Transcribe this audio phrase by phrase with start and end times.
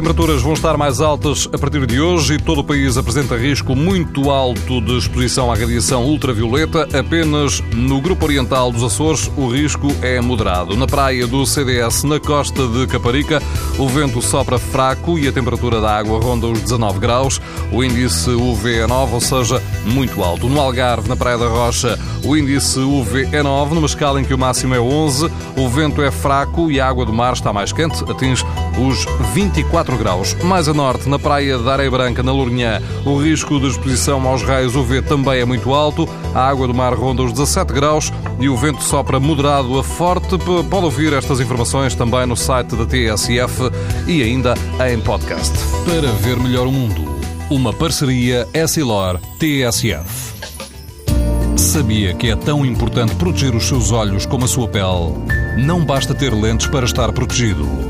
[0.00, 3.36] As temperaturas vão estar mais altas a partir de hoje e todo o país apresenta
[3.36, 6.88] risco muito alto de exposição à radiação ultravioleta.
[6.98, 10.74] Apenas no grupo oriental dos Açores o risco é moderado.
[10.74, 13.42] Na praia do CDS, na costa de Caparica,
[13.78, 17.38] o vento sopra fraco e a temperatura da água ronda os 19 graus.
[17.70, 20.48] O índice UV é 9, ou seja, muito alto.
[20.48, 24.32] No Algarve, na Praia da Rocha, o índice UV é 9, numa escala em que
[24.32, 25.30] o máximo é 11.
[25.58, 28.42] O vento é fraco e a água do mar está mais quente, atinge
[28.78, 30.34] os 24 4 graus.
[30.42, 34.42] Mais a norte, na praia de Areia Branca, na Lourinhã, o risco de exposição aos
[34.42, 36.08] raios UV também é muito alto.
[36.34, 40.38] A água do mar ronda os 17 graus e o vento sopra moderado a forte.
[40.38, 43.70] Pode ouvir estas informações também no site da TSF
[44.06, 44.54] e ainda
[44.88, 45.52] em podcast.
[45.84, 47.18] Para ver melhor o mundo,
[47.50, 50.30] uma parceria Essilor-TSF.
[51.56, 55.14] Sabia que é tão importante proteger os seus olhos como a sua pele?
[55.58, 57.89] Não basta ter lentes para estar protegido.